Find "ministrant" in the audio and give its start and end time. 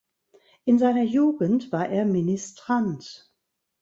2.05-3.31